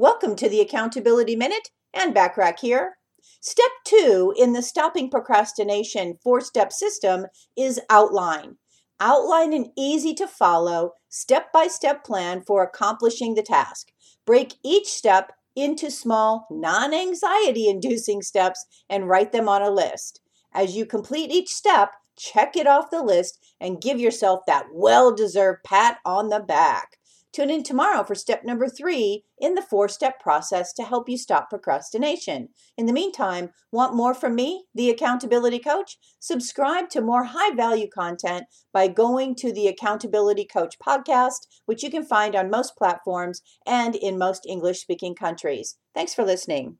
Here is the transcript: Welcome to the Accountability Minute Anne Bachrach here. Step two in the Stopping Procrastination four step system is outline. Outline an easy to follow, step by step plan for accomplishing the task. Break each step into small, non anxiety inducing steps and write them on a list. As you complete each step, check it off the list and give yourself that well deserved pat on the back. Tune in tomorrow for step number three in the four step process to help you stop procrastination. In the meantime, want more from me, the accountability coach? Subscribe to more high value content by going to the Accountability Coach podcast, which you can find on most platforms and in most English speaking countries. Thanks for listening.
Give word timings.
Welcome 0.00 0.34
to 0.36 0.48
the 0.48 0.62
Accountability 0.62 1.36
Minute 1.36 1.68
Anne 1.92 2.14
Bachrach 2.14 2.60
here. 2.60 2.96
Step 3.42 3.70
two 3.84 4.32
in 4.34 4.54
the 4.54 4.62
Stopping 4.62 5.10
Procrastination 5.10 6.16
four 6.22 6.40
step 6.40 6.72
system 6.72 7.26
is 7.54 7.78
outline. 7.90 8.56
Outline 8.98 9.52
an 9.52 9.70
easy 9.76 10.14
to 10.14 10.26
follow, 10.26 10.92
step 11.10 11.52
by 11.52 11.66
step 11.66 12.02
plan 12.02 12.40
for 12.40 12.62
accomplishing 12.62 13.34
the 13.34 13.42
task. 13.42 13.92
Break 14.24 14.54
each 14.64 14.86
step 14.86 15.32
into 15.54 15.90
small, 15.90 16.46
non 16.50 16.94
anxiety 16.94 17.68
inducing 17.68 18.22
steps 18.22 18.64
and 18.88 19.06
write 19.06 19.32
them 19.32 19.50
on 19.50 19.60
a 19.60 19.68
list. 19.68 20.22
As 20.54 20.74
you 20.74 20.86
complete 20.86 21.30
each 21.30 21.50
step, 21.50 21.92
check 22.16 22.56
it 22.56 22.66
off 22.66 22.90
the 22.90 23.02
list 23.02 23.38
and 23.60 23.82
give 23.82 24.00
yourself 24.00 24.40
that 24.46 24.64
well 24.72 25.14
deserved 25.14 25.62
pat 25.62 25.98
on 26.06 26.30
the 26.30 26.40
back. 26.40 26.96
Tune 27.32 27.50
in 27.50 27.62
tomorrow 27.62 28.02
for 28.02 28.14
step 28.14 28.44
number 28.44 28.68
three 28.68 29.24
in 29.38 29.54
the 29.54 29.62
four 29.62 29.88
step 29.88 30.18
process 30.20 30.72
to 30.72 30.82
help 30.82 31.08
you 31.08 31.16
stop 31.16 31.48
procrastination. 31.48 32.48
In 32.76 32.86
the 32.86 32.92
meantime, 32.92 33.50
want 33.70 33.94
more 33.94 34.14
from 34.14 34.34
me, 34.34 34.64
the 34.74 34.90
accountability 34.90 35.60
coach? 35.60 35.96
Subscribe 36.18 36.88
to 36.90 37.00
more 37.00 37.24
high 37.24 37.54
value 37.54 37.88
content 37.88 38.46
by 38.72 38.88
going 38.88 39.34
to 39.36 39.52
the 39.52 39.68
Accountability 39.68 40.44
Coach 40.44 40.76
podcast, 40.84 41.46
which 41.66 41.82
you 41.82 41.90
can 41.90 42.04
find 42.04 42.34
on 42.34 42.50
most 42.50 42.76
platforms 42.76 43.42
and 43.66 43.94
in 43.94 44.18
most 44.18 44.44
English 44.46 44.80
speaking 44.80 45.14
countries. 45.14 45.76
Thanks 45.94 46.14
for 46.14 46.24
listening. 46.24 46.78